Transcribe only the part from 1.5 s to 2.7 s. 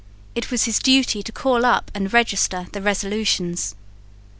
up and register